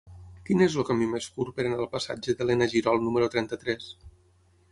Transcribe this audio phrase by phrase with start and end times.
[0.45, 3.93] Quin és el camí més curt per anar al passatge d'Elena Girol número trenta-tres?